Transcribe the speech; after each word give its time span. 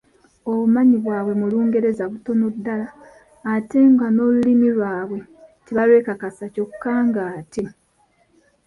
Obumanyi 0.49 0.95
bwabwe 1.03 1.33
mu 1.41 1.45
Lungereza 1.51 2.03
butono 2.11 2.45
ddala 2.55 2.87
ate 3.55 3.79
nga 3.91 4.07
n’Olulimi 4.11 4.67
lwabwe 4.75 5.19
tebalwekakasa 5.65 6.45
kyokka 6.53 6.91
ng’ate 7.07 7.63